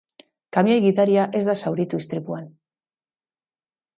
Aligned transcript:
Kamioi 0.55 0.77
gidaria 0.85 1.25
ez 1.39 1.41
da 1.49 1.55
zauritu 1.67 2.01
istripuan. 2.03 2.47